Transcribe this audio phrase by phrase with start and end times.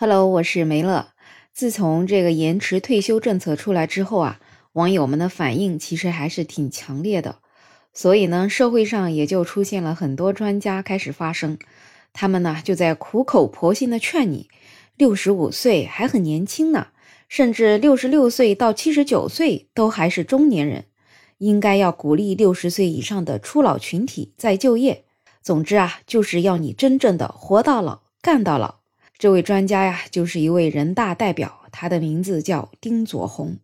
[0.00, 1.08] Hello，我是梅乐。
[1.52, 4.38] 自从这个延迟退休政策出来之后啊，
[4.74, 7.40] 网友们的反应其实还是挺强烈的，
[7.92, 11.58] 所以呢，社会上也就出现了很多专家开始发声，
[12.12, 14.48] 他们呢就在苦口婆心的劝你，
[14.96, 16.86] 六十五岁还很年轻呢，
[17.28, 20.84] 甚至六十六岁到七十九岁都还是中年人，
[21.38, 25.06] 应该要鼓励六十岁以上的初老群体再就业。
[25.42, 28.77] 总之啊，就是要你真正的活到老，干到老。
[29.18, 33.56] 这位专家呀，就是一位人大代表，他的名字叫丁佐宏。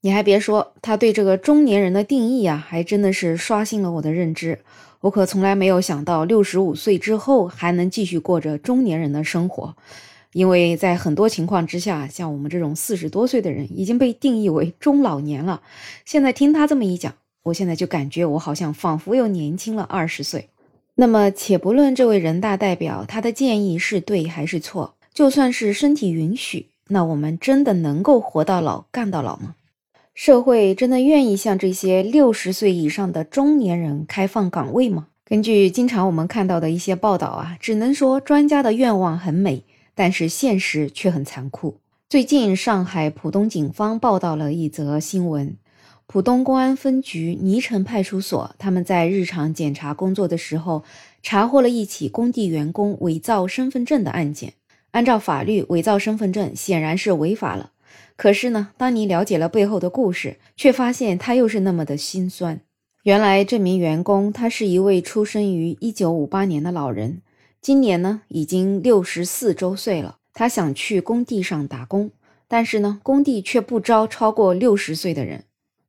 [0.00, 4.58] 你还别说，他对这个中年人的定义啊，还真的是刷新了我的认知。
[5.02, 9.76] 我可从来没有想到，六十五岁之后还能继续过着中年人的生活。
[10.32, 15.62] 因为在很多情况之下，像我们这种四十多岁的人已经被定义为中老年了。
[16.04, 20.48] 现在听他这么一讲，我现在就感觉我好像仿佛又年轻了二十岁。
[21.00, 29.54] 那么，且不论这位人大代表他的建议是对还是错，就算是身体允许，那我们真的能够活到老干到老吗？
[30.12, 35.06] 社会真的愿意向这些六十岁以上的中年人开放岗位吗？
[35.24, 39.62] 根据经常我们看到的一些报道啊，只能说专家的愿望很美，
[39.94, 41.76] 但是现实却很残酷。
[42.08, 45.54] 最近，上海浦东警方报道了一则新闻。
[46.10, 50.82] 浦东公安分局泥城派出所，他们在日常检查工作的时候，
[51.22, 54.54] 查获了一起工地员工伪造身份证的案件。
[54.92, 57.72] 按照法律，伪造身份证显然是违法了。
[58.16, 62.62] 可是呢，当你了解了背后的故事，却发现他又是那么的心酸。
[63.02, 67.20] 原来这名员工，他是一位出生于一九五八年的老人，
[67.60, 70.16] 今年呢已经六十四周岁了。
[70.32, 72.10] 他想去工地上打工，
[72.48, 75.44] 但是呢，工地却不招超过六十岁的人。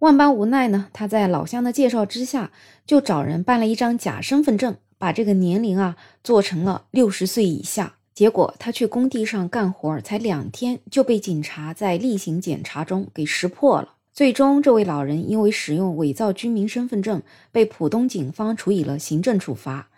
[0.00, 2.50] 万般无奈呢，他在老乡的介绍之下，
[2.86, 7.96] 就找人办了一张假身份证，把这个年龄啊做成了六十岁以下。
[8.14, 13.96] 结果他去工地上干活，才两天就被警察在例行检查中给识破了。
[14.14, 17.22] 最终，这位老人因为使用伪造居民身份证，
[17.52, 19.88] 被浦东警方处以了行政处罚。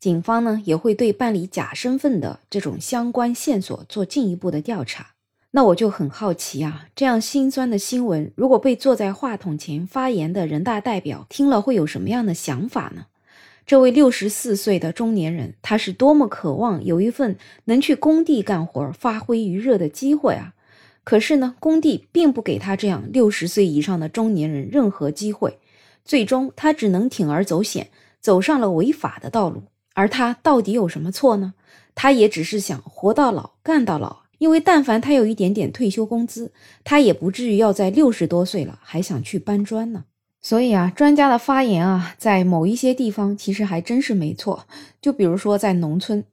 [0.00, 5.12] 警方呢也会对办理假身份的这种相关线索做进一步的调查。
[5.54, 13.06] 那我就很好奇啊，这样心酸的新闻，如果被坐在话筒前发言的人大代表听了，会有什么样的想法呢？
[13.66, 17.36] 这位六十四岁的中年人，他是多么渴望有一份
[17.66, 20.54] 能去工地干活、发挥余热的机会啊！
[21.04, 25.58] 可是呢，工地并不给他这样六十岁以上的中年人任何机会，
[26.04, 29.64] 最终他只能铤而走险，走上了违法的道路。
[29.94, 31.52] 而他到底有什么错呢？
[31.94, 34.21] 他也只是想活到老，干到老。
[34.42, 36.50] 因为但凡他有一点点退休工资，
[36.82, 40.02] 他也不至于要在六十多岁了还想去搬砖呢。
[40.40, 44.66] 所以啊，专家的发言啊，在某一些地方其实还真是没错。
[45.00, 46.24] 就比如说在农村，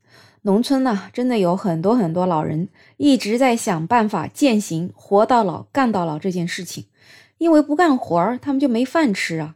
[0.41, 6.85] 农村呢，真的有很多很多老人一直在想办法践行“活到老，干到老”这件事情。
[7.37, 9.53] 因为不干活儿，他们就没饭吃啊。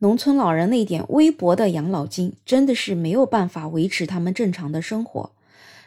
[0.00, 5.30] 农村老人那点微薄的养老金，真的是没有办法维持他们正常的生活。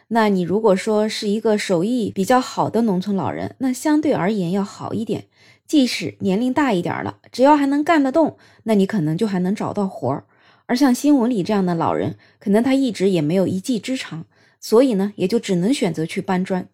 [0.10, 5.26] 那你如果说是一个手艺比较好的农村老人，那相对而言要好一点。
[5.68, 10.26] 即使年龄大一点了，只要还能干得动，那你可能就还能找到活儿。
[10.68, 14.26] 而像新闻里这样的老人，可能他一直也没有一技之长，
[14.60, 16.68] 所以呢，也就只能选择去搬砖。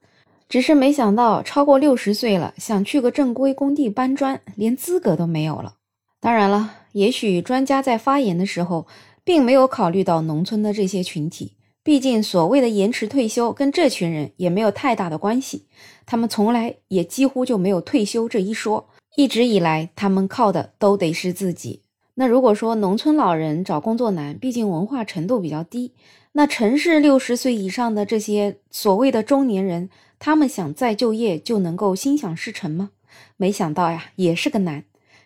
[0.49, 5.75] 只是没想到，超过六十岁了，想去个正规工地搬砖，连资格都没有了。
[6.19, 8.85] 当然了，也许专家在发言的时候，
[9.23, 11.53] 并没有考虑到农村的这些群体。
[11.83, 15.65] 毕竟，所谓的延迟退休跟这群人也没有太大的关系，
[16.05, 18.87] 他们从来也几乎就没有退休这一说。
[19.15, 21.81] 一直以来，他们靠的都得是自己。
[22.13, 25.95] 那如果说农村老人找工作难，毕竟文化程度比较低，
[26.33, 32.91] 那城市六十岁以上的这些所谓的中年人，他们想再就业就能够心想事成吗？
[33.37, 34.83] 没想到呀，也是个难。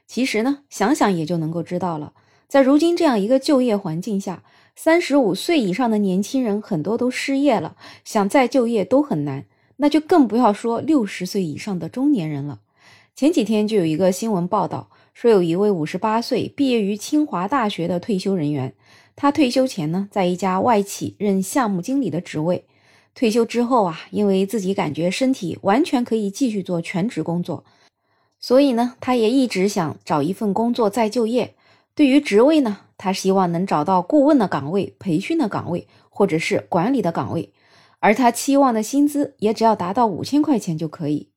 [0.07, 2.13] 其实呢，想想也就能够知道了，
[2.47, 4.43] 在如今这样一个就业环境下。
[4.75, 9.45] 三十五岁以上的年轻人很多都失业了，想再就业都很难，
[9.77, 12.59] 那就更不要说六十岁以上的中年人了。
[13.15, 18.73] 前几天就有一个新闻报道说，有一位五十八岁、毕业于清华大学的退休人员，
[19.15, 22.65] 他退休前呢，在一家外企任项目经理的职位，
[23.15, 27.63] 退休之后啊，因为自己感觉身体完全可以继续做全职工作，
[28.41, 31.55] 所以呢，他也一直想找一份工作再就业。
[31.95, 32.81] 对于职位呢？
[32.97, 37.53] 他希望能找到顾问的岗位、培训的岗位，或者是管理的岗位，
[37.99, 41.31] 而他期望的薪资也只要达到五千块钱就可以。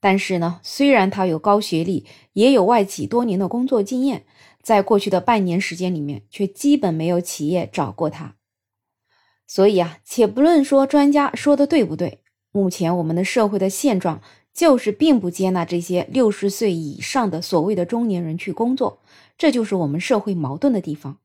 [0.00, 4.26] 但是呢，虽然他有高学历，也有外企多年的工作经验，
[4.62, 8.36] 在过去的半年时间里面，却基本没有企业找过他。
[9.46, 12.20] 所以啊，且不论说专家说的对不对，
[12.52, 14.20] 目前我们的社会的现状
[14.58, 18.98] 就是并不接纳这些六十岁以上的所谓的中年人去工作，
[19.38, 21.18] 这就是我们社会矛盾的地方。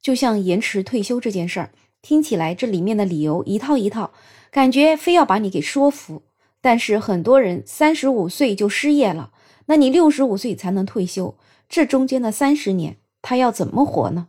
[0.00, 4.12] 就像延迟退休这件事儿，听起来这里面的理由一套一套，
[4.50, 6.22] 感觉非要把你给说服。
[6.62, 9.32] 但是很多人三十五岁就失业了，
[9.66, 11.36] 那你六十五岁才能退休，
[11.68, 14.28] 这中间的三十年他要怎么活呢？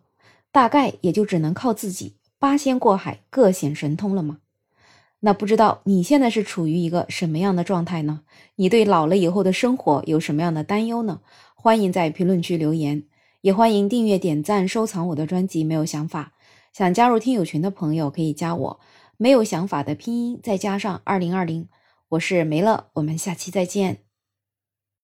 [0.52, 4.40] 大概也就只能靠自己八仙过海，各显神通了吗？
[5.24, 8.22] 那不知道你现在是处于一个什么样的状态呢？
[8.56, 11.22] 你对老了以后的生活有什么样的担忧呢？
[11.56, 13.04] 欢迎在评论区留言，
[13.42, 15.64] 也欢迎订阅、点赞、收藏我的专辑。
[15.64, 16.34] 没有想法，
[16.74, 18.80] 想加入听友群的朋友可以加我。
[19.18, 21.68] 没有想法的拼音再加上二零二零，
[22.10, 24.11] 我是梅乐，我们下期再见。